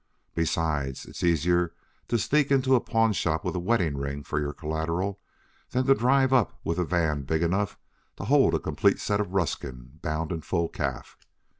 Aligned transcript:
Besides, 0.33 1.05
it's 1.05 1.23
easier 1.23 1.75
to 2.07 2.17
sneak 2.17 2.49
into 2.49 2.73
a 2.73 2.81
pawnshop 2.81 3.45
with 3.45 3.55
a 3.55 3.59
wedding 3.59 3.95
ring 3.99 4.23
for 4.23 4.39
your 4.41 4.51
collateral 4.51 5.19
than 5.69 5.85
to 5.85 5.93
drive 5.93 6.33
up 6.33 6.59
with 6.63 6.79
a 6.79 6.83
van 6.85 7.21
big 7.21 7.43
enough 7.43 7.77
to 8.15 8.23
hold 8.25 8.55
a 8.55 8.59
complete 8.59 8.99
set 8.99 9.21
of 9.21 9.35
Ruskin 9.35 9.99
bound 10.01 10.31
in 10.31 10.41
full 10.41 10.69
calf. 10.69 11.17